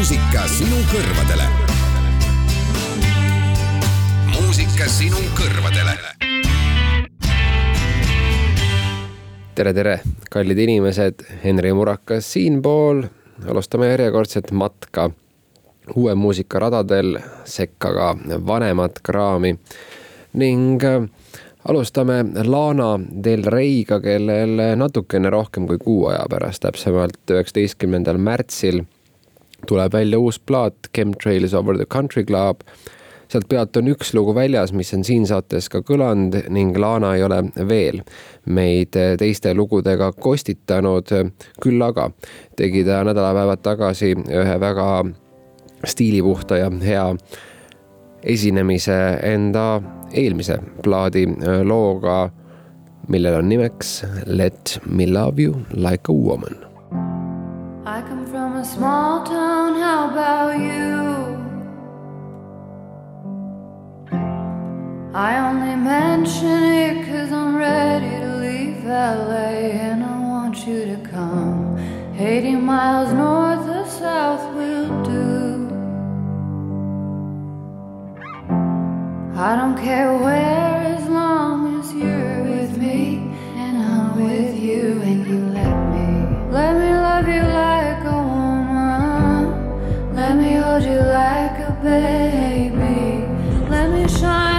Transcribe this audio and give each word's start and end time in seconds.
muusika 0.00 0.46
sinu 0.48 0.76
kõrvadele. 0.88 1.46
muusika 4.32 4.86
sinu 4.88 5.20
kõrvadele. 5.36 5.92
tere, 9.54 9.74
tere, 9.76 10.00
kallid 10.30 10.58
inimesed, 10.58 11.20
Henri 11.44 11.72
Murakas 11.76 12.32
siinpool. 12.32 13.02
alustame 13.44 13.90
järjekordset 13.90 14.50
matka 14.50 15.10
uue 15.94 16.14
muusika 16.14 16.58
radadel, 16.58 17.18
sekka 17.44 17.92
ka 17.92 18.16
vanemat 18.46 19.02
kraami 19.02 19.58
ning 20.32 20.84
äh, 20.84 21.04
alustame 21.68 22.24
Lana 22.44 22.96
Del 23.24 23.44
Rey'ga, 23.44 24.00
kellel 24.00 24.64
natukene 24.76 25.30
rohkem 25.30 25.66
kui 25.66 25.78
kuu 25.78 26.06
aja 26.06 26.24
pärast, 26.30 26.64
täpsemalt 26.64 27.36
üheksateistkümnendal 27.36 28.16
märtsil 28.16 28.80
tuleb 29.66 29.92
välja 29.92 30.18
uus 30.18 30.38
plaat 30.38 30.90
Chemtrails 30.94 31.54
over 31.54 31.76
the 31.76 31.86
country 31.86 32.24
club. 32.24 32.62
sealt 33.30 33.46
pealt 33.48 33.76
on 33.76 33.86
üks 33.86 34.08
lugu 34.14 34.34
väljas, 34.34 34.72
mis 34.74 34.90
on 34.94 35.04
siin 35.06 35.26
saates 35.26 35.68
ka 35.70 35.84
kõlanud 35.86 36.48
ning 36.50 36.74
Lana 36.78 37.12
ei 37.14 37.22
ole 37.22 37.44
veel 37.68 38.00
meid 38.46 38.96
teiste 39.18 39.54
lugudega 39.54 40.12
kostitanud. 40.12 41.12
küll 41.62 41.82
aga 41.82 42.10
tegi 42.56 42.84
ta 42.84 43.04
nädalapäevad 43.04 43.62
tagasi 43.62 44.14
ühe 44.14 44.60
väga 44.60 44.88
stiilipuhta 45.86 46.56
ja 46.56 46.70
hea 46.82 47.06
esinemise 48.22 48.98
enda 49.22 49.80
eelmise 50.12 50.58
plaadi 50.82 51.26
looga, 51.64 52.30
millel 53.08 53.38
on 53.40 53.48
nimeks 53.48 54.02
Let 54.26 54.78
me 54.86 55.06
love 55.06 55.42
you 55.42 55.64
like 55.72 56.08
a 56.08 56.12
woman 56.12 56.56
I 57.86 58.02
from 58.02 58.19
a 58.60 58.64
small 58.64 59.24
town, 59.24 59.74
how 59.74 60.10
about 60.10 60.52
you? 60.58 60.90
I 65.14 65.30
only 65.48 65.76
mention 65.76 66.62
it 66.80 67.06
cause 67.06 67.32
I'm 67.32 67.56
ready 67.56 68.10
to 68.24 68.36
leave 68.36 68.84
LA 68.84 69.52
and 69.88 70.04
I 70.04 70.18
want 70.32 70.66
you 70.66 70.84
to 70.92 70.98
come. 71.08 71.78
80 72.18 72.56
miles 72.56 73.12
north 73.14 73.66
or 73.66 73.86
south 73.88 74.44
will 74.54 74.88
do. 75.04 75.30
I 79.48 79.56
don't 79.56 79.78
care 79.78 80.12
where 80.18 80.76
as 80.96 81.08
long 81.08 81.80
as 81.80 81.94
you're 81.94 82.42
with 82.44 82.76
me 82.76 83.22
and 83.62 83.74
I'm 83.78 84.22
with 84.22 84.54
you 84.54 85.00
and 85.08 85.26
you 85.26 85.40
let 85.58 85.76
me. 85.94 86.08
Let 86.52 86.72
me 86.76 86.90
love 87.08 87.26
you 87.26 87.42
like 87.58 87.79
you 90.52 90.96
like 90.96 91.58
a 91.60 91.72
baby. 91.82 93.24
Let 93.68 93.90
me 93.90 94.08
shine 94.08 94.49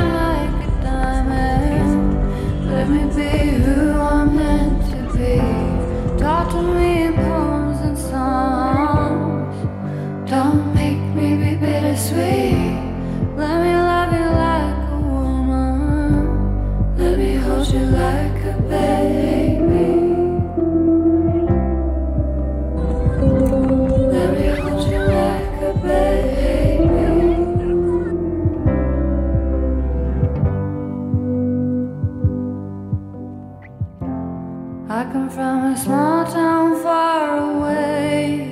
a 35.71 35.77
small 35.77 36.25
town 36.25 36.83
far 36.83 37.37
away. 37.53 38.47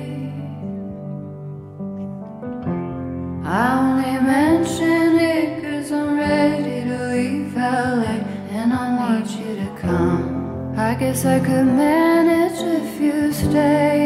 I 3.44 3.62
only 3.78 4.16
mention 4.36 5.18
it 5.18 5.62
cause 5.62 5.92
I'm 5.92 6.16
ready 6.16 6.88
to 6.88 6.98
leave 7.12 7.54
LA 7.54 8.16
and 8.58 8.72
I 8.72 8.86
want 9.00 9.30
you 9.38 9.54
to 9.62 9.70
come. 9.78 10.74
I 10.78 10.94
guess 10.94 11.26
I 11.26 11.40
could 11.40 11.66
manage 11.66 12.60
if 12.80 13.00
you 13.00 13.32
stay. 13.32 14.00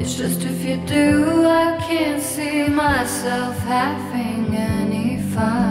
It's 0.00 0.14
just 0.14 0.44
if 0.44 0.64
you 0.64 0.76
do, 0.86 1.44
I 1.46 1.76
can't 1.88 2.22
see 2.22 2.68
myself 2.68 3.56
having 3.58 4.54
any 4.54 5.20
fun. 5.34 5.69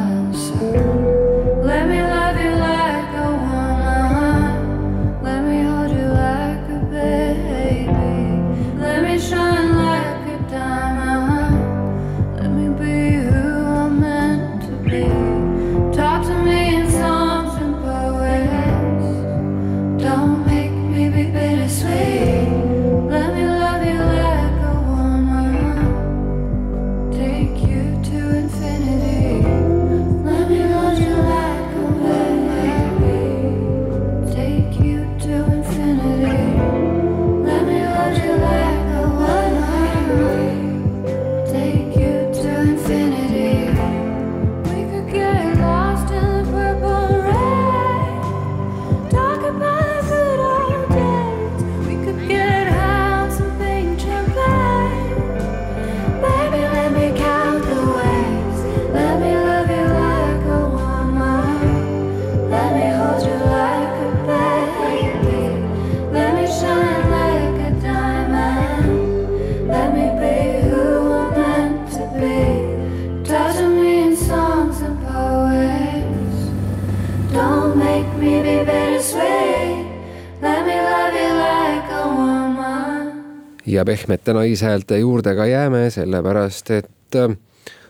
ja 83.80 83.86
pehmete 83.86 84.34
naishäälte 84.34 84.98
juurde 84.98 85.36
ka 85.36 85.46
jääme, 85.46 85.90
sellepärast 85.90 86.72
et 86.72 87.16
äh, 87.16 87.38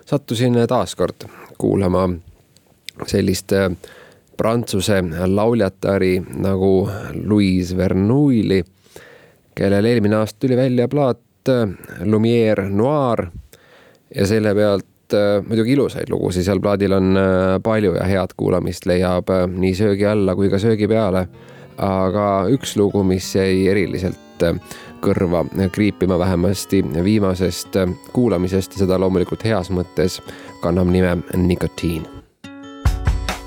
sattusin 0.05 0.53
taas 0.67 0.95
kord 0.95 1.25
kuulama 1.57 2.09
sellist 3.07 3.53
äh, 3.57 3.71
prantsuse 4.37 5.01
lauljatari 5.25 6.19
nagu 6.37 6.89
Louise 7.25 7.77
Vernouille'i, 7.77 8.61
kellel 9.55 9.85
eelmine 9.85 10.21
aasta 10.21 10.45
tuli 10.45 10.57
välja 10.57 10.87
plaat 10.87 11.49
äh, 11.49 11.73
Lumiere 12.05 12.69
Noir 12.69 13.25
ja 14.15 14.27
selle 14.27 14.53
pealt 14.55 14.85
muidugi 15.47 15.73
ilusaid 15.73 16.09
lugusid, 16.13 16.45
seal 16.45 16.59
plaadil 16.61 16.93
on 16.93 17.17
palju 17.65 17.95
ja 17.95 18.03
head 18.05 18.35
kuulamist 18.37 18.85
leiab 18.85 19.31
nii 19.49 19.71
söögi 19.73 20.05
alla 20.05 20.35
kui 20.37 20.51
ka 20.53 20.59
söögi 20.61 20.85
peale. 20.87 21.25
aga 21.77 22.45
üks 22.53 22.75
lugu, 22.77 23.01
mis 23.03 23.31
jäi 23.35 23.67
eriliselt 23.71 24.45
kõrva 25.01 25.45
kriipima 25.71 26.19
vähemasti 26.19 26.83
viimasest 27.03 27.75
kuulamisest 28.13 28.77
ja 28.77 28.85
seda 28.85 28.99
loomulikult 28.99 29.43
heas 29.45 29.69
mõttes 29.71 30.21
kannab 30.61 30.87
nime 30.91 31.17
nikotiin. 31.35 32.07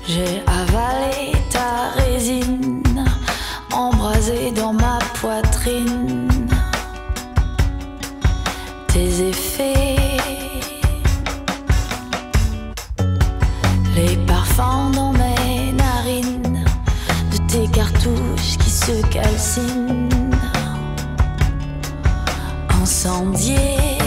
J'ai 0.05 0.43
avalé 0.47 1.31
ta 1.49 1.93
résine, 1.95 2.83
embrasée 3.71 4.51
dans 4.51 4.73
ma 4.73 4.99
poitrine. 5.21 6.27
Tes 8.89 9.21
effets, 9.29 9.95
les 13.95 14.17
parfums 14.27 14.91
dans 14.91 15.13
mes 15.13 15.71
narines, 15.71 16.65
de 17.31 17.37
tes 17.47 17.67
cartouches 17.71 18.57
qui 18.59 18.69
se 18.69 19.01
calcinent. 19.07 20.12
incendiée. 23.05 24.02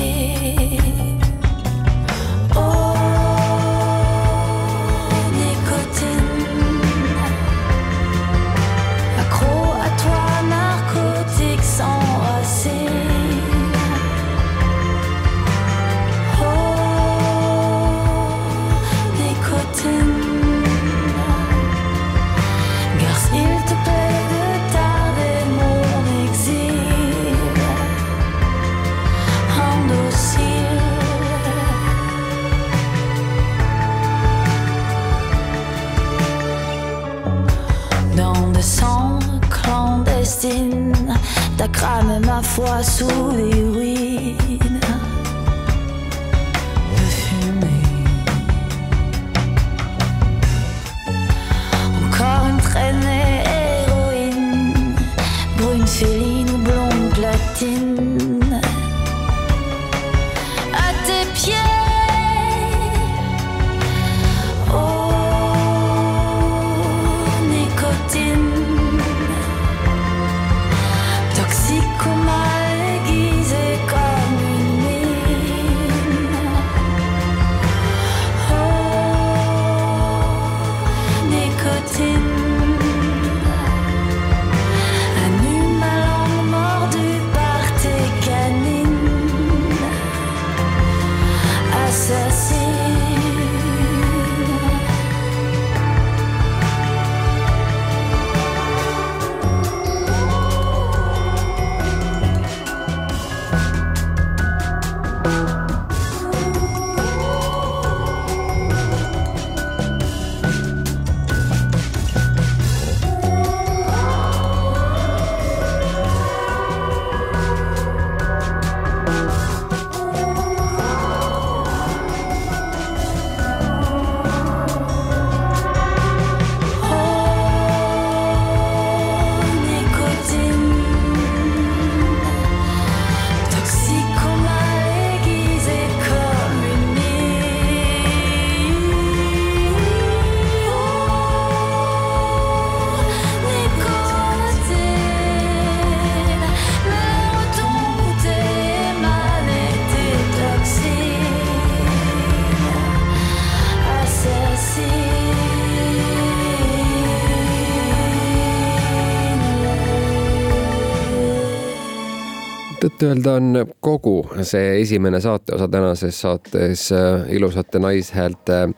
tõtt-öelda 163.06 163.32
on 163.38 163.67
kogu 163.81 164.26
see 164.43 164.81
esimene 164.81 165.20
saateosa 165.20 165.69
tänases 165.69 166.20
saates 166.20 166.93
äh, 166.93 167.26
ilusate 167.29 167.79
naishäälte 167.79 168.62
äh, 168.62 168.70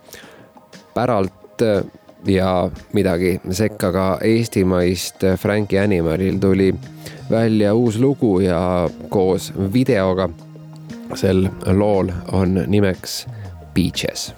päralt 0.94 1.62
äh, 1.62 1.84
ja 2.26 2.70
midagi 2.92 3.40
sekka 3.50 3.92
ka 3.92 4.18
eestimaist 4.24 5.24
Frankie 5.36 5.80
Animalil 5.80 6.38
tuli 6.38 6.74
välja 7.30 7.74
uus 7.74 7.98
lugu 7.98 8.40
ja 8.40 8.90
koos 9.08 9.52
videoga 9.72 10.28
sel 11.14 11.48
lool 11.66 12.12
on 12.32 12.64
nimeks 12.66 13.26
Beaches. 13.74 14.34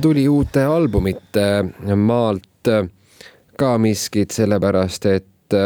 Tuli 0.00 0.28
uute 0.28 0.64
albumite 0.64 1.64
maalt 1.96 2.68
ka 3.58 3.78
miskit, 3.78 4.30
sellepärast 4.30 5.06
et 5.06 5.56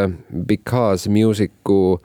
Because 0.47 1.11
Music'u 1.11 1.99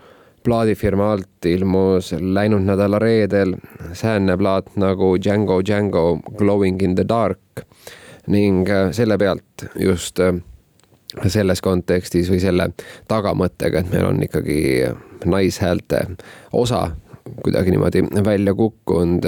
plaadifirma 0.44 1.12
alt 1.12 1.46
ilmus 1.50 2.14
läinud 2.20 2.64
nädala 2.68 3.00
reedel 3.00 3.56
säänne 3.94 4.38
plaat 4.38 4.76
nagu 4.76 5.16
Django 5.18 5.62
Django 5.66 6.20
Glowing 6.38 6.82
in 6.82 6.96
the 6.96 7.06
dark 7.10 7.66
ning 8.28 8.68
selle 8.92 9.18
pealt 9.18 9.66
just 9.80 10.20
selles 11.28 11.62
kontekstis 11.62 12.30
või 12.32 12.40
selle 12.42 12.70
tagamõttega, 13.08 13.84
et 13.84 13.92
meil 13.92 14.06
on 14.10 14.24
ikkagi 14.24 14.62
naishäälte 15.26 16.06
osa 16.54 16.88
kuidagi 17.44 17.72
niimoodi 17.72 18.04
välja 18.26 18.54
kukkunud, 18.54 19.26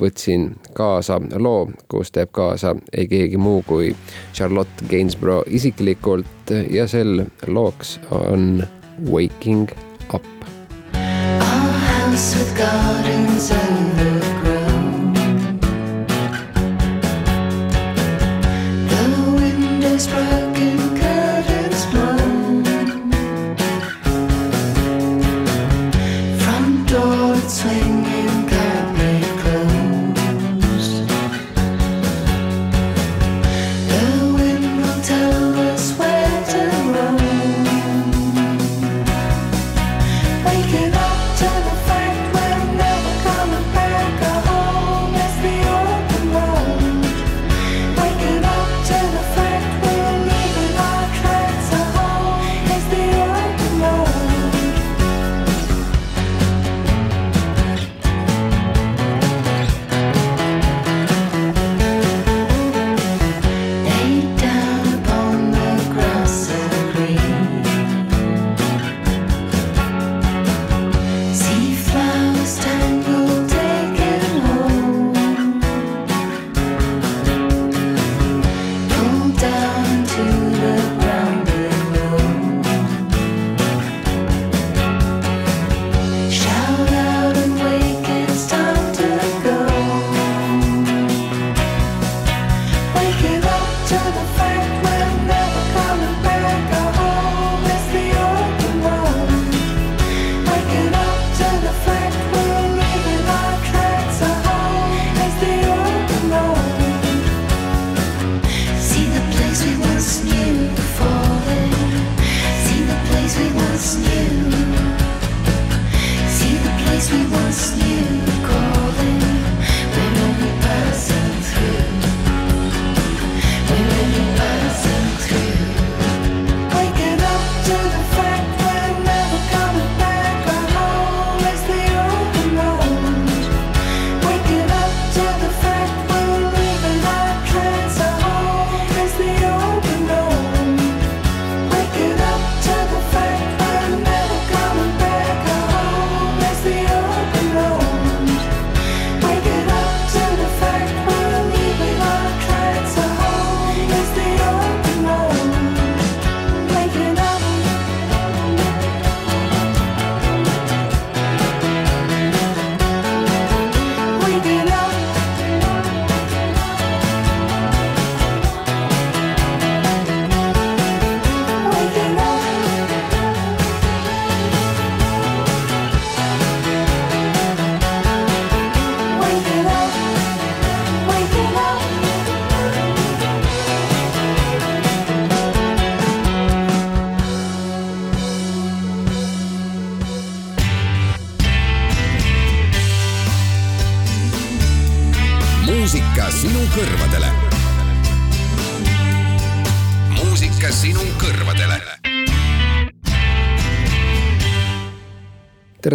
võtsin 0.00 0.52
kaasa 0.74 1.20
loo, 1.38 1.70
kus 1.88 2.12
teeb 2.14 2.32
kaasa 2.32 2.74
ei 2.92 3.08
keegi 3.10 3.40
muu 3.40 3.62
kui 3.66 3.92
Charlotte 4.34 4.88
Gainsborough 4.90 5.48
isiklikult 5.48 6.54
ja 6.70 6.86
sel 6.88 7.26
looks 7.46 7.98
on 8.10 8.64
Waking 9.10 9.70
Up. 10.14 10.26
Our 10.94 11.72
house 11.88 12.36
with 12.38 12.56
gardens 12.56 13.50
overgrown. 13.50 14.21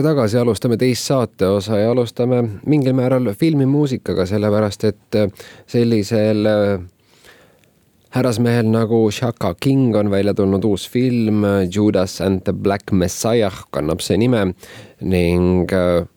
Tagasi, 0.07 0.37
alustame 0.39 0.77
teist 0.79 1.07
saateosa 1.09 1.81
ja 1.81 1.91
alustame 1.91 2.43
mingil 2.65 2.95
määral 2.95 3.33
filmimuusikaga, 3.35 4.25
sellepärast 4.29 4.85
et 4.87 5.17
sellisel 5.67 6.47
äh, 6.47 6.85
härrasmehel 8.15 8.69
nagu 8.71 9.11
Shaka 9.11 9.53
King 9.59 9.95
on 9.95 10.11
välja 10.11 10.33
tulnud 10.33 10.63
uus 10.65 10.89
film 10.89 11.43
Judas 11.75 12.21
and 12.21 12.41
the 12.41 12.53
Black 12.53 12.91
Messiah 12.91 13.53
kannab 13.71 14.01
see 14.01 14.17
nime 14.17 14.53
ning 15.01 15.67
äh, 15.73 16.07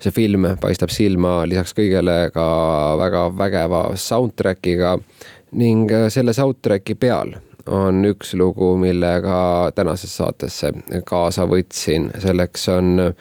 see 0.00 0.14
film 0.14 0.46
paistab 0.62 0.92
silma 0.94 1.42
lisaks 1.48 1.74
kõigele 1.76 2.30
ka 2.34 2.46
väga 3.00 3.26
vägeva 3.36 3.84
soundtrack'iga 3.96 4.96
ning 5.52 5.90
äh, 5.90 6.08
selle 6.08 6.36
soundtrack'i 6.36 6.94
peal 6.94 7.34
on 7.66 8.04
üks 8.04 8.34
lugu, 8.34 8.76
millega 8.80 9.70
tänasesse 9.74 10.22
saatesse 10.22 10.72
kaasa 11.06 11.46
võtsin, 11.50 12.10
selleks 12.22 12.68
on 12.72 13.14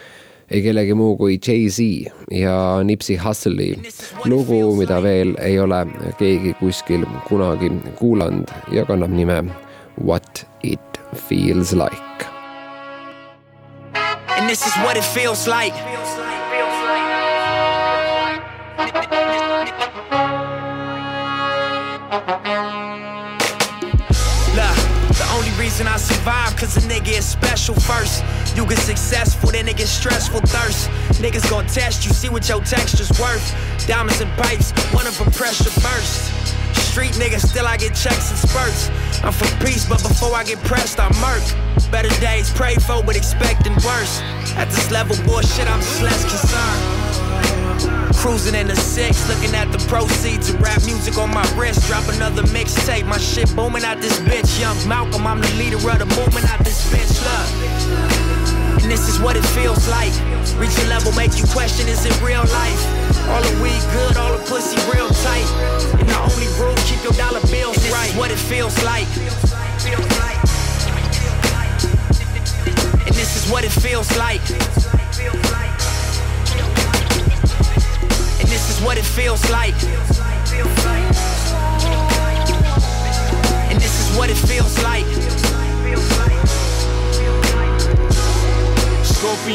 ei 0.49 0.61
kellegi 0.65 0.93
muu 0.97 1.15
kui 1.17 1.37
Jay-Z 1.37 1.79
ja 2.33 2.55
Nipsey 2.83 3.19
Hussle'i 3.21 3.75
lugu, 4.25 4.75
mida 4.75 5.01
veel 5.03 5.35
ei 5.41 5.59
ole 5.59 5.83
keegi 6.17 6.55
kuskil 6.59 7.05
kunagi 7.27 7.71
kuulanud 7.99 8.49
ja 8.73 8.85
kannab 8.85 9.13
nime 9.13 9.43
What 9.99 10.45
it 10.63 10.79
feels 11.27 11.73
like. 11.73 12.25
And 13.93 14.47
this 14.47 14.65
is 14.65 14.73
what 14.77 14.95
it 14.95 15.03
feels 15.03 15.47
like. 15.47 15.75
Cause 26.59 26.75
a 26.75 26.81
nigga 26.81 27.17
is 27.17 27.25
special 27.25 27.73
first. 27.75 28.23
You 28.59 28.67
get 28.67 28.79
successful, 28.79 29.51
then 29.51 29.69
it 29.69 29.77
gets 29.77 29.89
stressful 29.89 30.41
thirst. 30.41 30.89
Niggas 31.23 31.49
gon' 31.49 31.65
test 31.67 32.05
you, 32.05 32.11
see 32.11 32.27
what 32.27 32.49
your 32.49 32.59
texture's 32.59 33.09
worth. 33.17 33.55
Diamonds 33.87 34.19
and 34.19 34.29
pipes, 34.31 34.71
one 34.91 35.07
of 35.07 35.17
them 35.17 35.31
pressure 35.31 35.71
burst. 35.79 36.27
street 36.91 37.13
nigga, 37.13 37.39
still 37.39 37.65
I 37.65 37.77
get 37.77 37.95
checks 37.95 38.31
and 38.31 38.37
spurts. 38.37 38.89
I'm 39.23 39.31
for 39.31 39.47
peace, 39.65 39.87
but 39.87 40.03
before 40.03 40.35
I 40.35 40.43
get 40.43 40.59
pressed, 40.65 40.99
I 40.99 41.07
murk. 41.23 41.41
Better 41.89 42.09
days 42.19 42.51
pray 42.51 42.75
for, 42.75 43.01
but 43.01 43.15
expecting 43.15 43.75
worse. 43.75 44.19
At 44.59 44.67
this 44.67 44.91
level, 44.91 45.15
bullshit, 45.23 45.71
I'm 45.71 45.79
just 45.79 46.01
less 46.01 46.21
concerned. 46.27 46.99
Cruising 48.17 48.55
in 48.55 48.67
the 48.67 48.75
six, 48.75 49.25
looking 49.29 49.55
at 49.55 49.71
the 49.71 49.79
proceeds 49.87 50.49
of 50.49 50.59
rap 50.61 50.83
music 50.83 51.17
on 51.17 51.29
my 51.33 51.47
wrist. 51.55 51.87
Drop 51.87 52.05
another 52.09 52.43
mixtape, 52.51 53.07
my 53.07 53.19
shit 53.19 53.55
booming 53.55 53.85
out 53.85 54.01
this 54.01 54.19
bitch. 54.19 54.59
Young 54.59 54.75
Malcolm, 54.85 55.25
I'm 55.25 55.39
the 55.39 55.53
leader 55.55 55.77
of 55.77 55.99
the 55.99 56.05
movement 56.19 56.51
out 56.51 56.59
this 56.65 56.91
bitch. 56.91 57.15
Look, 57.23 58.28
this 58.89 59.07
is 59.07 59.19
what 59.19 59.37
it 59.37 59.45
feels 59.53 59.87
like. 59.87 60.11
Reach 60.57 60.75
a 60.79 60.87
level, 60.87 61.11
make 61.13 61.37
you 61.37 61.45
question, 61.53 61.87
is 61.87 62.05
it 62.05 62.21
real 62.21 62.41
life? 62.49 62.81
All 63.29 63.41
the 63.41 63.61
weed 63.61 63.83
good, 63.93 64.17
all 64.17 64.33
the 64.35 64.43
pussy 64.49 64.77
real 64.91 65.09
tight. 65.21 65.45
And 65.99 66.09
the 66.09 66.17
only 66.17 66.49
rule, 66.57 66.75
keep 66.89 67.03
your 67.03 67.13
dollar 67.13 67.41
bills 67.51 67.77
and 67.77 67.85
this 67.85 67.93
right. 67.93 68.09
Is 68.09 68.17
what 68.17 68.31
it 68.31 68.39
feels 68.39 68.75
like. 68.83 69.07
And 73.05 73.15
this 73.15 73.35
is 73.37 73.51
what 73.51 73.63
it 73.63 73.71
feels 73.71 74.09
like. 74.17 74.41
And 78.39 78.49
this 78.49 78.69
is 78.69 78.81
what 78.83 78.97
it 78.97 79.05
feels 79.05 79.47
like. 79.51 79.75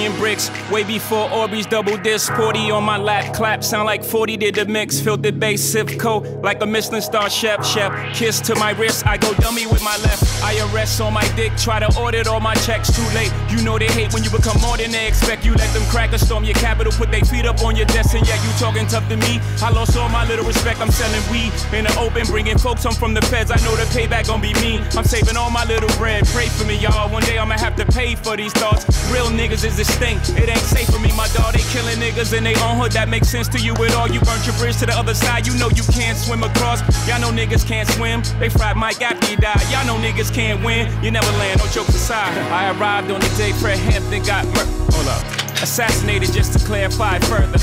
Scorpion 0.05 0.21
bricks, 0.21 0.51
way 0.71 0.85
before 0.85 1.29
Orbeez 1.29 1.69
double 1.69 1.97
disc. 1.97 2.33
40 2.35 2.71
on 2.71 2.85
my 2.85 2.99
lap, 2.99 3.33
clap, 3.35 3.65
sound 3.65 3.87
like 3.87 4.05
40 4.05 4.37
did 4.37 4.55
the 4.55 4.67
mix. 4.67 5.01
Filtered 5.01 5.41
bass, 5.41 5.63
sip 5.63 5.99
coat, 5.99 6.27
like 6.43 6.61
a 6.63 6.67
Michelin 6.67 7.01
star 7.01 7.31
chef, 7.31 7.65
chef. 7.65 7.91
Kiss 8.15 8.41
to 8.43 8.55
my 8.57 8.73
wrist, 8.73 9.07
I 9.07 9.17
go 9.17 9.33
dummy 9.35 9.67
with 9.67 9.83
my 9.83 9.97
left. 9.99 10.23
IRS 10.43 11.05
on 11.05 11.13
my 11.15 11.27
dick, 11.37 11.53
try 11.57 11.79
to 11.79 11.87
audit 11.99 12.27
all 12.27 12.41
my 12.41 12.55
checks, 12.67 12.95
too 12.95 13.07
late. 13.15 13.33
You 13.49 13.63
know 13.63 13.79
they 13.79 13.87
hate 13.87 14.13
when 14.13 14.23
you 14.23 14.31
become 14.31 14.61
more 14.61 14.77
than 14.77 14.91
they 14.91 15.07
expect. 15.09 15.45
You 15.45 15.55
let 15.55 15.73
them 15.73 15.83
crack 15.85 16.13
a 16.13 16.19
storm 16.19 16.45
your 16.45 16.55
capital, 16.55 16.93
put 16.93 17.11
their 17.11 17.25
feet 17.25 17.47
up 17.47 17.63
on 17.63 17.75
your 17.77 17.87
desk, 17.87 18.15
and 18.15 18.27
yet 18.27 18.43
you 18.45 18.51
talking 18.59 18.87
tough 18.87 19.09
to 19.09 19.17
me. 19.17 19.41
I 19.63 19.71
lost 19.71 19.97
all 19.97 20.09
my 20.11 20.27
little 20.27 20.45
respect, 20.45 20.81
I'm 20.81 20.91
selling 20.91 21.23
weed 21.31 21.53
in 21.73 21.85
the 21.85 21.97
open, 21.99 22.27
bringing 22.27 22.59
folks 22.59 22.85
home 22.85 22.95
from 22.95 23.15
the 23.15 23.23
feds. 23.23 23.51
I 23.51 23.57
know 23.65 23.75
the 23.77 23.85
payback 23.97 24.27
gon' 24.27 24.43
be 24.43 24.53
mean. 24.61 24.83
I'm 24.97 25.05
saving 25.05 25.37
all 25.37 25.51
my 25.51 25.65
little 25.65 25.89
bread, 25.97 26.27
pray 26.27 26.49
for 26.49 26.65
me, 26.67 26.77
y'all. 26.77 27.11
One 27.11 27.23
day 27.23 27.39
I'ma 27.39 27.57
have 27.59 27.77
to 27.77 27.87
pay 27.87 28.15
for 28.17 28.37
these 28.37 28.53
thoughts. 28.53 28.85
Real 29.11 29.27
niggas 29.27 29.65
is 29.65 29.77
distinct. 29.95 30.31
It 30.41 30.49
ain't 30.49 30.59
safe 30.59 30.89
for 30.89 30.99
me, 30.99 31.11
my 31.17 31.29
dog. 31.29 31.55
They 31.55 31.63
killing 31.71 31.97
niggas 31.99 32.37
in 32.37 32.45
they 32.45 32.55
own 32.63 32.79
hood. 32.79 32.93
That 32.93 33.09
makes 33.09 33.29
sense 33.29 33.49
to 33.49 33.59
you 33.59 33.75
at 33.75 33.95
all. 33.95 34.09
You 34.09 34.21
burnt 34.21 34.47
your 34.47 34.57
bridge 34.57 34.77
to 34.79 34.87
the 34.87 34.97
other 34.97 35.15
side. 35.15 35.47
You 35.47 35.55
know 35.59 35.71
you 35.71 35.83
can't 35.93 36.19
swim 36.19 36.43
across. 36.43 36.83
Y'all 37.07 37.21
know 37.21 37.31
niggas 37.31 37.67
can't 37.67 37.89
swim. 37.89 38.23
They 38.39 38.49
fried 38.49 38.77
Mike 38.77 39.01
after 39.03 39.27
he 39.27 39.37
died. 39.37 39.63
Y'all 39.71 39.87
know 39.87 39.97
niggas 39.97 40.33
can't 40.35 40.63
win. 40.65 40.91
You 41.03 41.11
never 41.11 41.31
land. 41.39 41.61
No 41.61 41.67
jokes 41.69 41.95
aside. 41.95 42.37
I 42.51 42.77
arrived 42.77 43.11
on 43.11 43.21
the 43.21 43.33
day 43.37 43.53
Fred 43.53 43.79
Hampton 43.79 44.23
got 44.25 44.47
murdered. 44.47 44.95
Hold 44.95 45.09
up. 45.09 45.23
Assassinated 45.63 46.33
just 46.33 46.59
to 46.59 46.65
clarify 46.67 47.19
further. 47.21 47.59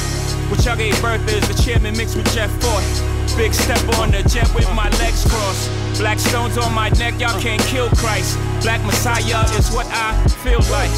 What 0.50 0.64
y'all 0.66 0.76
gave 0.76 1.00
birth 1.02 1.24
is 1.32 1.48
the 1.48 1.56
chairman 1.64 1.96
mixed 1.96 2.16
with 2.16 2.32
Jeff 2.34 2.52
Ford. 2.62 2.84
Big 3.38 3.54
step 3.54 3.82
on 4.00 4.12
the 4.12 4.22
jet 4.28 4.48
with 4.54 4.68
my 4.76 4.90
legs 5.00 5.24
crossed. 5.30 5.70
Black 6.00 6.20
stones 6.20 6.58
on 6.58 6.74
my 6.74 6.90
neck, 7.00 7.20
y'all 7.20 7.40
can't 7.40 7.62
kill 7.64 7.90
Christ. 7.92 8.38
Black 8.62 8.84
Messiah 8.84 9.46
is 9.58 9.72
what 9.72 9.88
I 9.92 10.12
feel 10.44 10.60
like. 10.70 10.92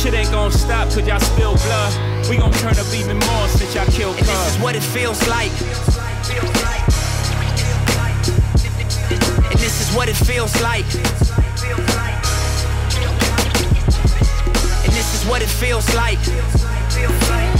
Shit 0.00 0.14
ain't 0.14 0.30
gonna 0.30 0.50
stop 0.50 0.88
cause 0.88 1.06
y'all 1.06 1.20
spill 1.20 1.54
blood. 1.56 1.92
We 2.30 2.38
gon' 2.38 2.50
turn 2.52 2.72
up 2.78 2.86
even 2.94 3.18
more 3.18 3.48
since 3.48 3.74
y'all 3.74 3.84
killed 3.84 4.16
And 4.16 4.26
this 4.26 4.56
is 4.56 4.62
what 4.62 4.74
it 4.74 4.82
feels 4.82 5.20
like. 5.28 5.52
And 9.50 9.58
this 9.60 9.78
is 9.82 9.94
what 9.94 10.08
it 10.08 10.16
feels 10.16 10.58
like. 10.62 10.86
And 14.84 14.92
this 14.94 15.14
is 15.14 15.28
what 15.28 15.42
it 15.42 15.50
feels 15.50 15.94
like. 15.94 17.59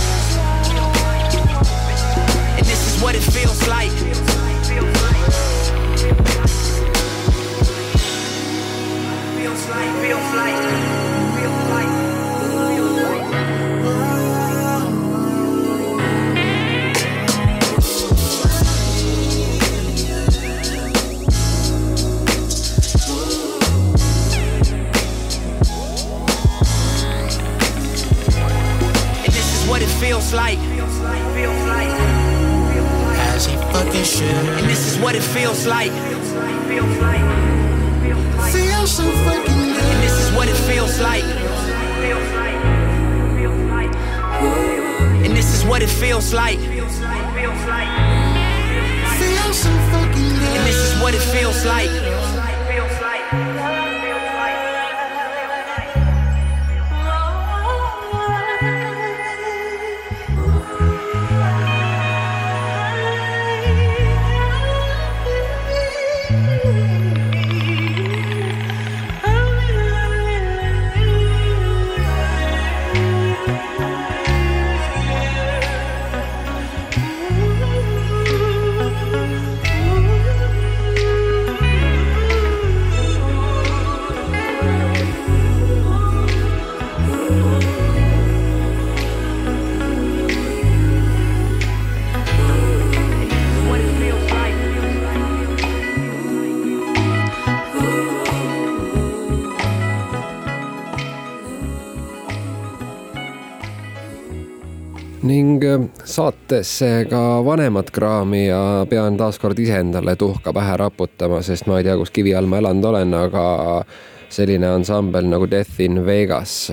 Ning 105.60 105.84
äh, 105.84 105.88
saatesse 106.04 107.06
ka 107.10 107.44
vanemat 107.44 107.90
kraami 107.90 108.46
ja 108.46 108.86
pean 108.88 109.16
taaskord 109.16 109.58
ise 109.58 109.80
endale 109.80 110.16
tuhka 110.16 110.52
pähe 110.52 110.76
raputama, 110.76 111.42
sest 111.42 111.66
ma 111.66 111.78
ei 111.78 111.84
tea, 111.84 111.96
kus 111.96 112.10
kivi 112.10 112.34
all 112.34 112.46
ma 112.46 112.58
elanud 112.58 112.84
olen, 112.84 113.14
aga 113.14 113.84
selline 114.30 114.68
ansambel 114.68 115.26
nagu 115.28 115.48
Death 115.50 115.80
in 115.80 116.04
Vegas 116.06 116.70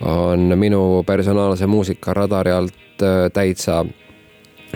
on 0.00 0.52
minu 0.58 1.02
personaalse 1.06 1.66
muusikaradari 1.66 2.52
alt 2.52 3.02
äh, 3.02 3.28
täitsa 3.32 3.84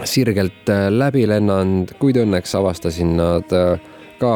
sirgelt 0.04 0.68
äh, 0.68 0.88
läbi 0.90 1.26
lennanud, 1.26 1.96
kuid 1.98 2.20
õnneks 2.22 2.54
avastasin 2.58 3.16
nad 3.16 3.50
ka 4.22 4.34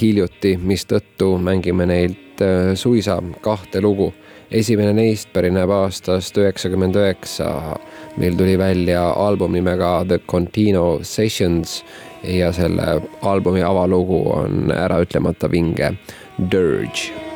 hiljuti, 0.00 0.58
mistõttu 0.60 1.38
mängime 1.40 1.86
neilt 1.88 2.42
suisa 2.76 3.16
kahte 3.40 3.80
lugu. 3.80 4.10
Esimene 4.52 4.92
neist 4.96 5.30
pärineb 5.32 5.70
aastast 5.72 6.36
üheksakümmend 6.36 6.96
üheksa 7.00 7.48
meil 8.20 8.36
tuli 8.36 8.58
välja 8.60 9.04
album 9.16 9.56
nimega 9.56 10.02
The 10.08 10.20
Contino 10.28 11.00
Sessions 11.02 11.80
ja 12.22 12.52
selle 12.52 13.00
albumi 13.22 13.64
avalugu 13.64 14.22
on 14.36 14.72
äraütlemata 14.76 15.50
vinge 15.50 15.94
Dirge. 16.52 17.31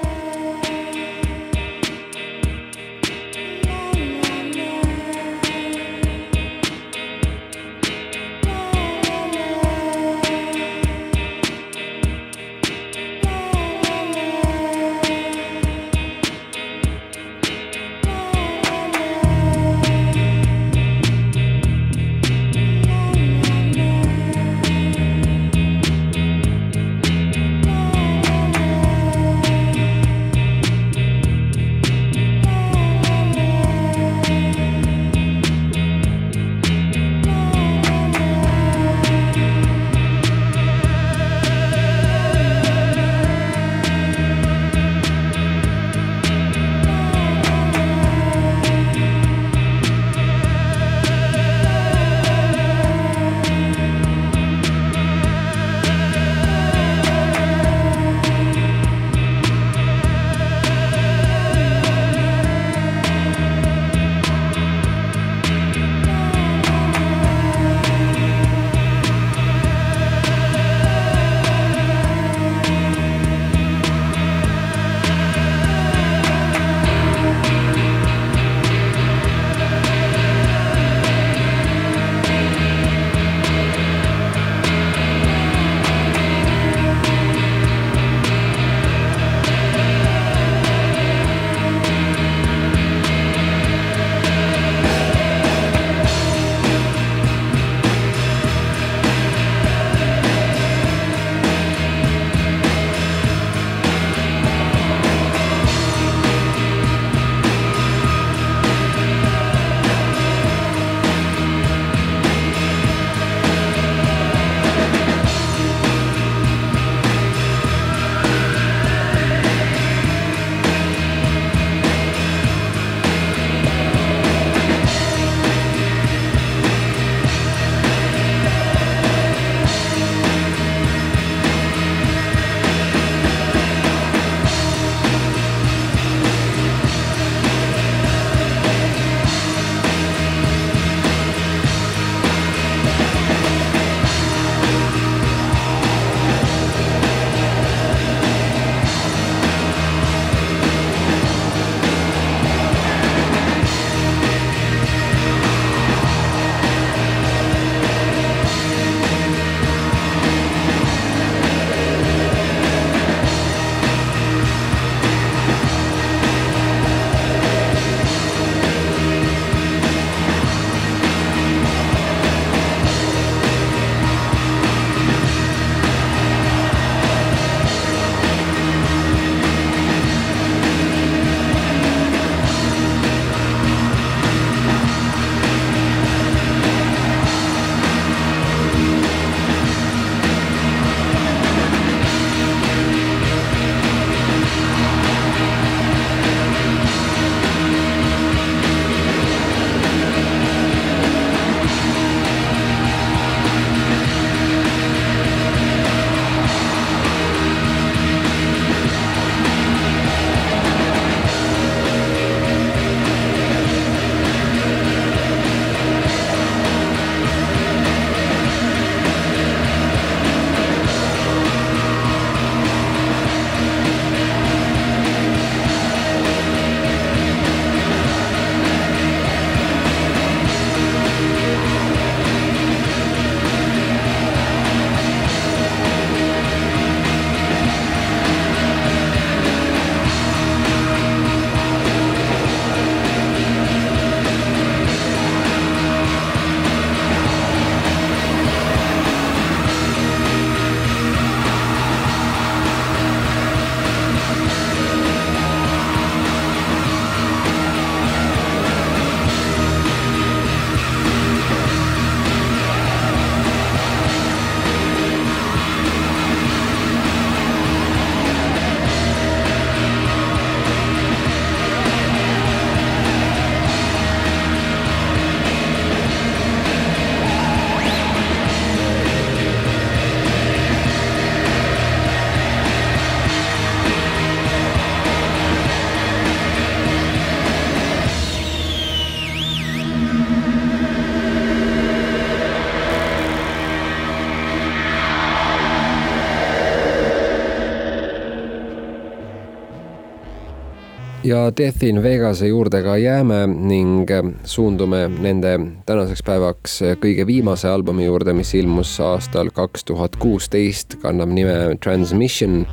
Ja 301.26 301.52
Death 301.56 301.84
in 301.84 302.02
Vegase 302.02 302.46
juurde 302.46 302.82
ka 302.82 302.96
jääme 302.96 303.46
ning 303.46 304.06
suundume 304.44 305.08
nende 305.08 305.58
tänaseks 305.86 306.22
päevaks 306.22 306.78
kõige 307.02 307.26
viimase 307.26 307.68
albumi 307.68 308.06
juurde, 308.06 308.32
mis 308.36 308.54
ilmus 308.54 308.94
aastal 309.02 309.50
kaks 309.54 309.84
tuhat 309.84 310.16
kuusteist, 310.22 310.98
kannab 311.02 311.32
nime 311.34 311.76
Transmission. 311.82 312.66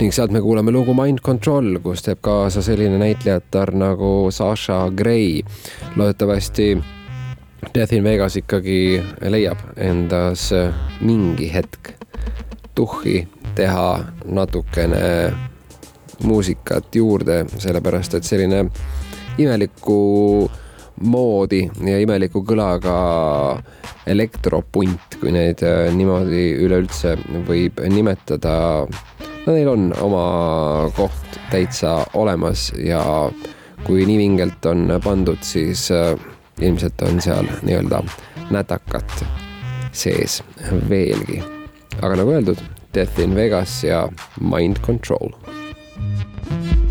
ning 0.00 0.12
sealt 0.12 0.30
me 0.30 0.40
kuuleme 0.40 0.70
lugu 0.70 0.94
Mind 0.94 1.18
Control, 1.22 1.78
kus 1.82 2.02
teeb 2.02 2.18
kaasa 2.20 2.62
selline 2.62 2.98
näitlejatar 2.98 3.74
nagu 3.74 4.30
Sasha 4.30 4.90
Gray. 4.90 5.42
loodetavasti 5.96 6.78
Death 7.74 7.94
in 7.94 8.04
Vegas 8.04 8.36
ikkagi 8.36 9.02
leiab 9.28 9.58
endas 9.76 10.50
mingi 11.00 11.52
hetk 11.54 11.94
tuhhi 12.74 13.28
teha 13.54 14.04
natukene 14.24 15.32
muusikat 16.24 16.94
juurde, 16.94 17.42
sellepärast 17.58 18.14
et 18.18 18.26
selline 18.26 18.66
imeliku 19.38 20.50
moodi 21.02 21.62
ja 21.86 21.98
imeliku 22.02 22.42
kõlaga 22.46 22.96
elektropunt, 24.06 25.16
kui 25.20 25.32
neid 25.34 25.62
äh, 25.66 25.88
niimoodi 25.94 26.44
üleüldse 26.62 27.16
võib 27.48 27.80
nimetada. 27.90 28.86
no 29.46 29.54
neil 29.54 29.68
on 29.68 29.90
oma 30.00 30.26
koht 30.96 31.38
täitsa 31.50 32.02
olemas 32.14 32.70
ja 32.78 33.02
kui 33.86 34.06
nii 34.06 34.18
vingelt 34.18 34.66
on 34.66 34.98
pandud, 35.04 35.42
siis 35.42 35.90
äh, 35.90 36.14
ilmselt 36.60 37.02
on 37.02 37.20
seal 37.20 37.48
nii-öelda 37.62 38.02
nätakat 38.50 39.24
sees 39.92 40.42
veelgi. 40.88 41.42
aga 42.02 42.16
nagu 42.16 42.36
öeldud, 42.36 42.62
Death 42.94 43.20
in 43.20 43.34
Vegas 43.34 43.84
ja 43.84 44.08
Mind 44.40 44.84
Control 44.84 45.32
Thank 45.94 46.76
you. 46.76 46.81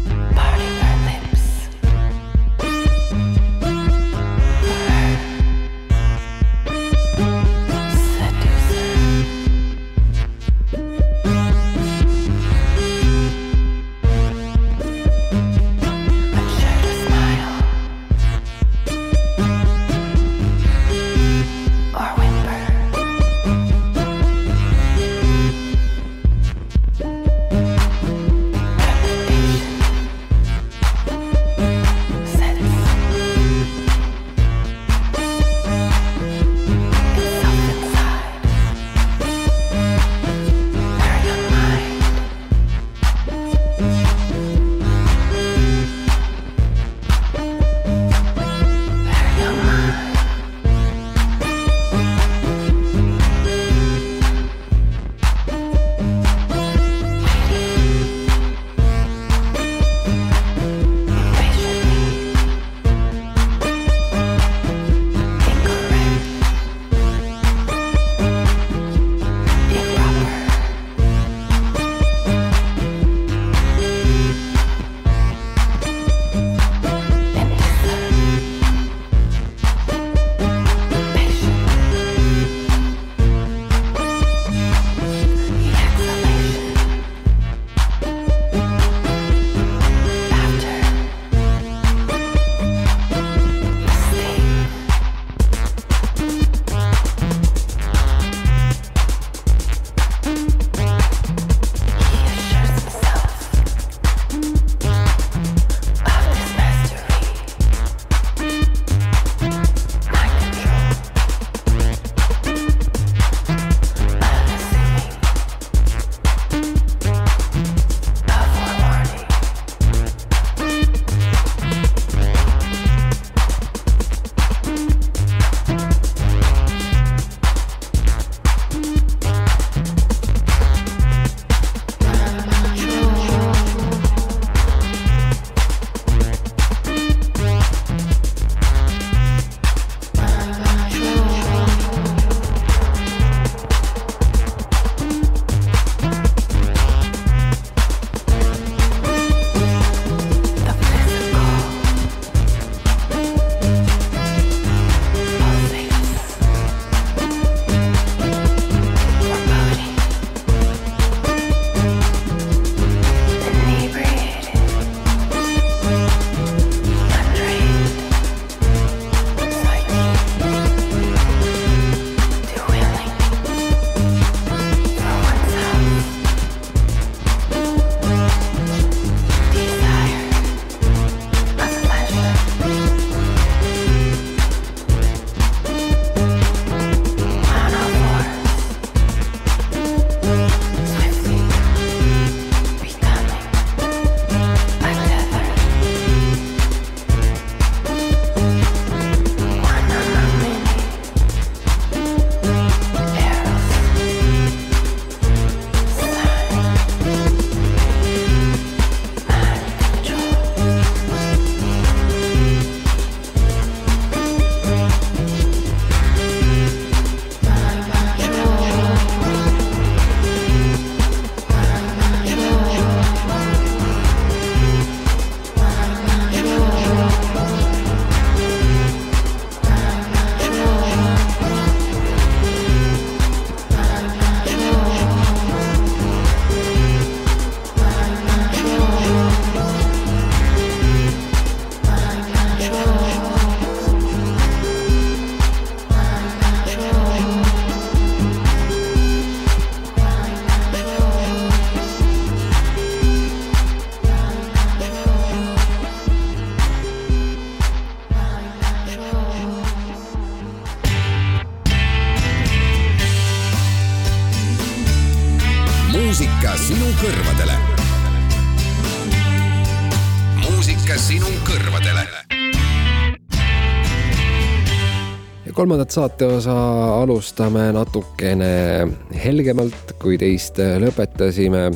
Kolmandat 275.62 275.92
saateosa 275.92 276.54
alustame 277.02 277.68
natukene 277.72 278.88
helgemalt, 279.24 279.92
kui 280.02 280.16
teist 280.18 280.58
lõpetasime 280.58 281.68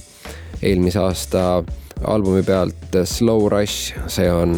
eelmise 0.65 1.03
aasta 1.03 1.43
albumi 2.01 2.41
pealt 2.47 2.97
Slow 3.05 3.45
Rush, 3.53 3.93
see 4.09 4.25
on 4.31 4.55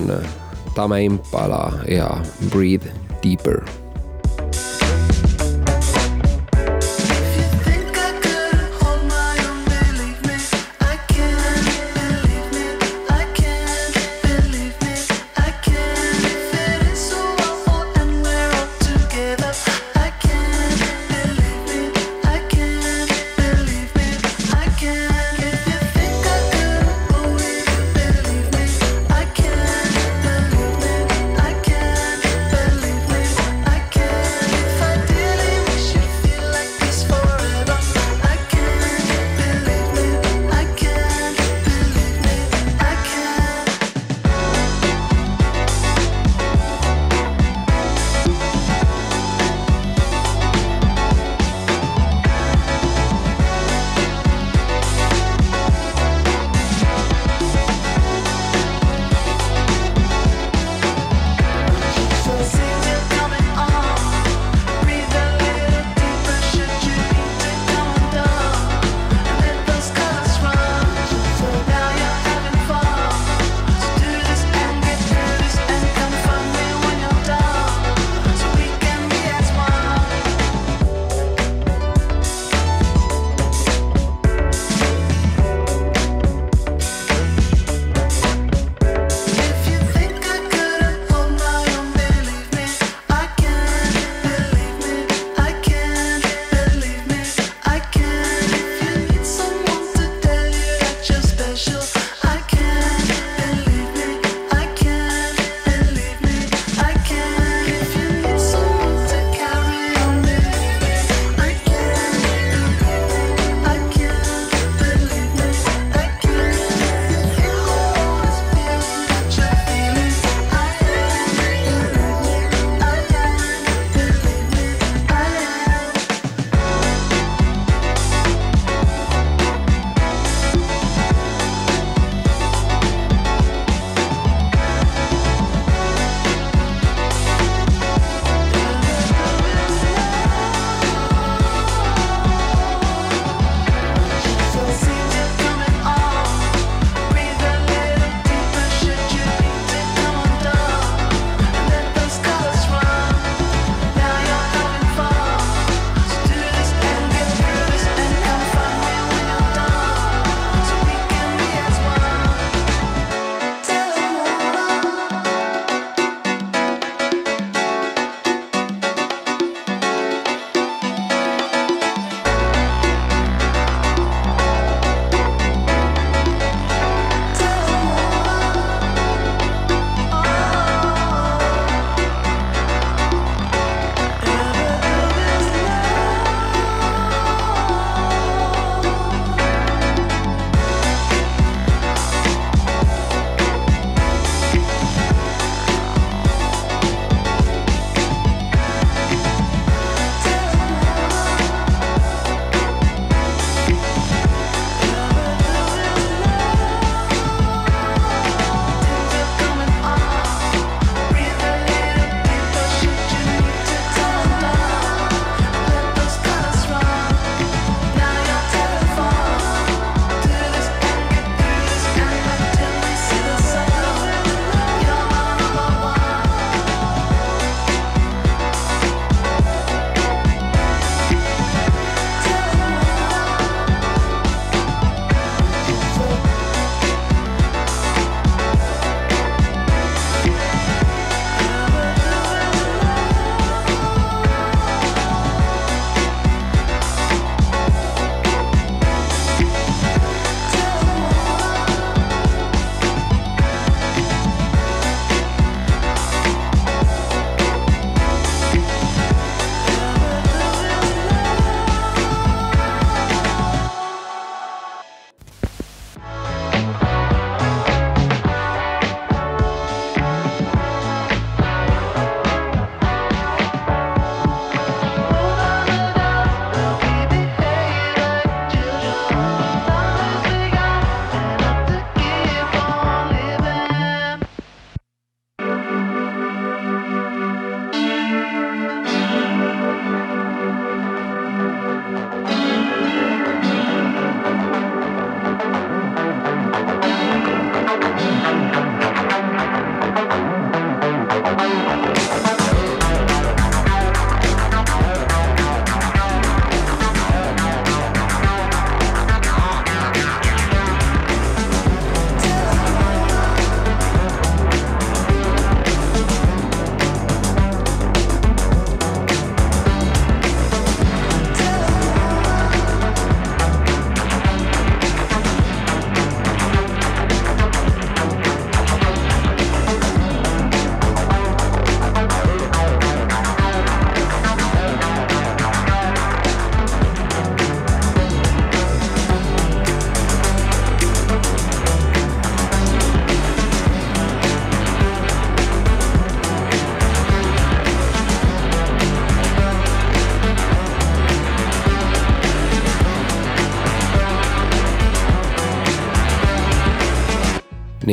Tame 0.77 1.01
Impala 1.09 1.65
ja 1.91 2.07
Breathe 2.53 2.93
Deeper 3.19 3.59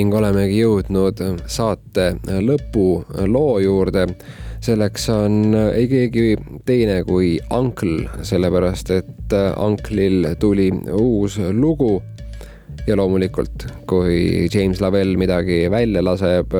ning 0.04 0.12
olemegi 0.18 0.58
jõudnud 0.60 1.20
saate 1.48 2.10
lõpuloo 2.44 3.60
juurde. 3.64 4.02
selleks 4.64 5.08
on 5.12 5.54
ei 5.56 5.86
keegi 5.88 6.36
teine 6.64 7.02
kui 7.04 7.38
Uncle, 7.52 8.08
sellepärast 8.24 8.90
et 8.96 9.34
Uncle'il 9.56 10.34
tuli 10.38 10.70
uus 10.92 11.38
lugu. 11.52 12.02
ja 12.86 12.96
loomulikult, 12.96 13.64
kui 13.86 14.48
James 14.52 14.80
Lavelle 14.80 15.16
midagi 15.16 15.70
välja 15.70 16.02
laseb, 16.04 16.52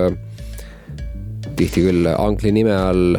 tihti 1.56 1.82
küll 1.84 2.08
Uncle'i 2.08 2.52
nime 2.52 2.72
all, 2.72 3.18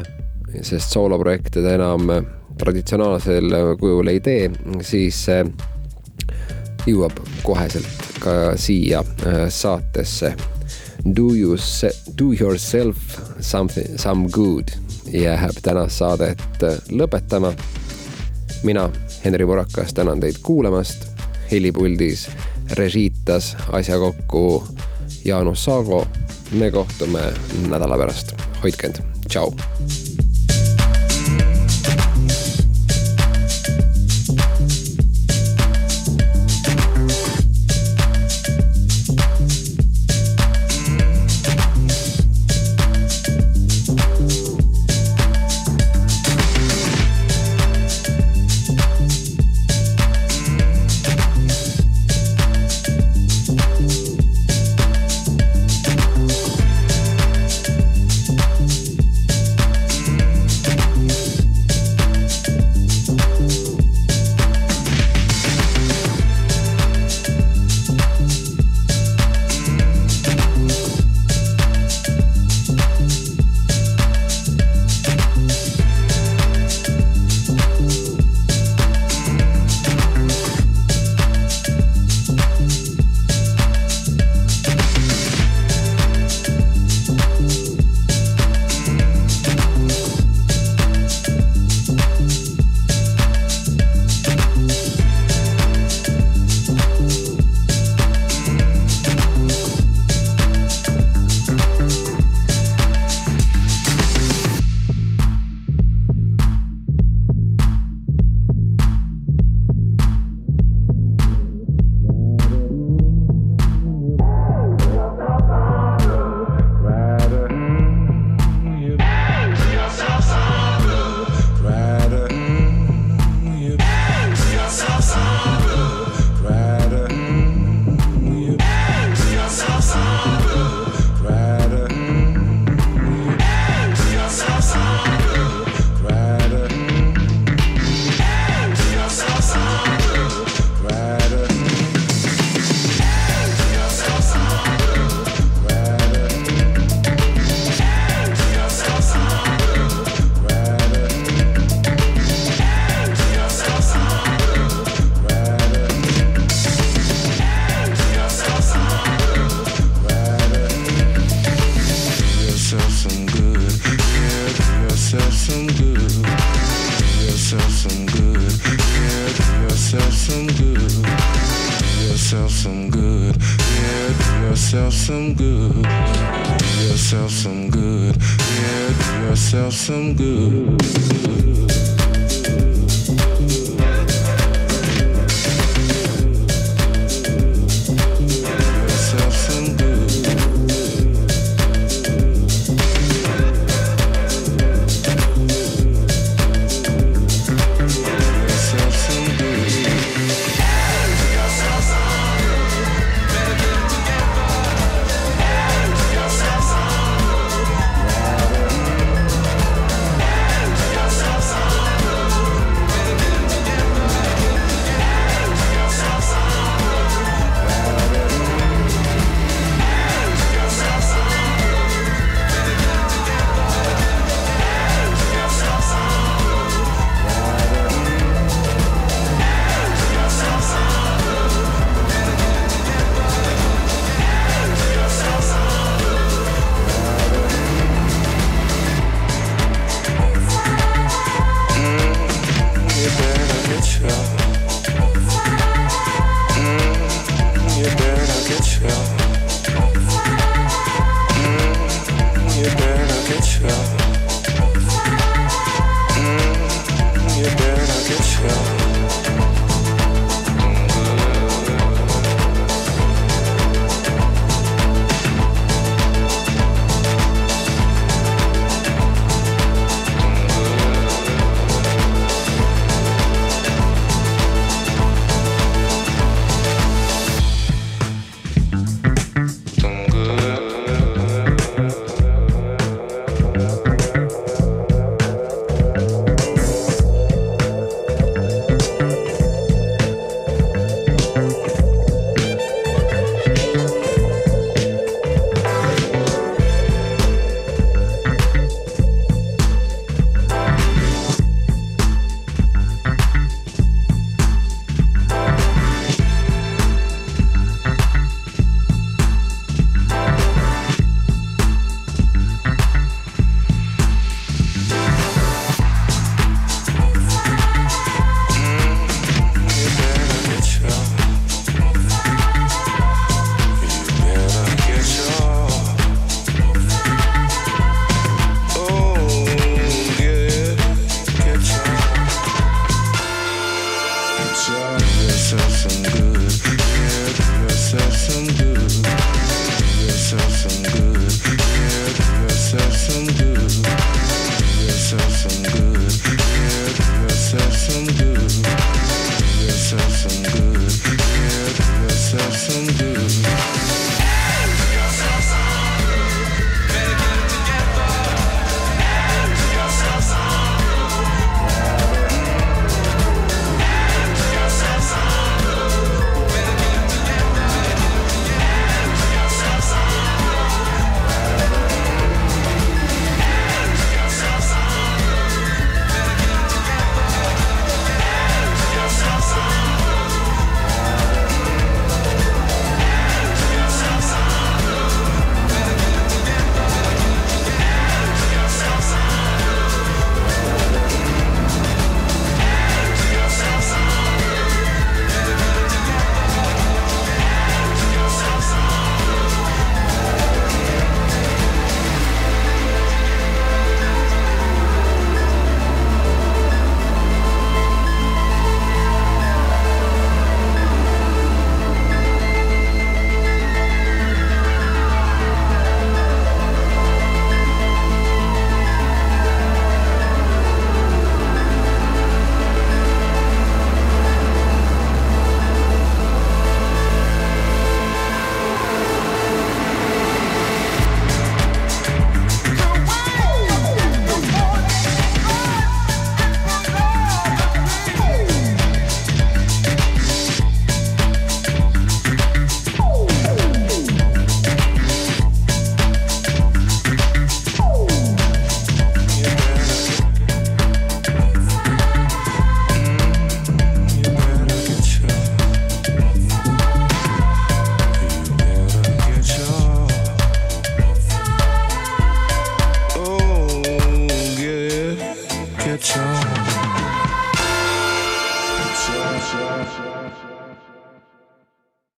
sest 0.61 0.89
sooloprojekte 0.89 1.61
ta 1.61 1.75
enam 1.75 2.09
traditsionaalsel 2.57 3.77
kujul 3.77 4.07
ei 4.07 4.19
tee, 4.19 4.49
siis 4.81 5.25
see 5.27 5.45
jõuab 6.85 7.19
koheselt 7.43 8.09
ka 8.19 8.55
siia 8.55 8.99
äh, 8.99 9.45
saatesse. 9.49 10.35
Do 11.05 11.35
you, 11.35 11.55
do 12.17 12.31
yourself 12.33 12.97
something, 13.39 13.97
some 13.99 14.29
good 14.29 14.71
jääb 15.13 15.61
tänast 15.61 15.97
saadet 15.97 16.63
äh, 16.63 16.77
lõpetama. 16.89 17.53
mina, 18.63 18.89
Henri 19.25 19.45
Murakas, 19.45 19.93
tänan 19.93 20.19
teid 20.19 20.35
kuulamast. 20.41 21.07
helipuldis 21.51 22.29
režiitas 22.71 23.57
asja 23.71 23.99
kokku 23.99 24.67
Jaanus 25.25 25.65
Saago. 25.65 26.07
me 26.51 26.71
kohtume 26.71 27.33
nädala 27.69 27.97
pärast, 27.97 28.33
hoidke 28.63 28.87
end, 28.87 29.01
tšau. 29.29 29.53